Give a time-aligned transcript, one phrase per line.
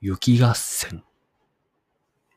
[0.00, 1.02] 雪合戦。